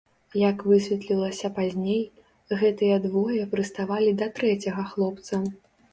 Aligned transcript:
Як 0.49 0.61
высветлілася 0.69 1.51
пазней, 1.57 2.01
гэтыя 2.61 2.95
двое 3.05 3.43
прыставалі 3.55 4.11
да 4.23 4.33
трэцяга 4.41 4.83
хлопца. 4.95 5.35